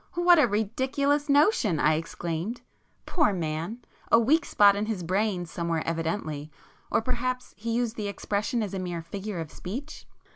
[0.15, 7.53] "What a ridiculous notion!" I exclaimed—"Poor man!—a weak spot in his brain somewhere evidently,—or perhaps
[7.55, 10.07] he used the expression as a mere figure of speech?"